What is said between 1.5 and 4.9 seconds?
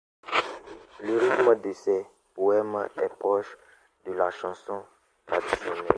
de ses poèmes est proche de la chanson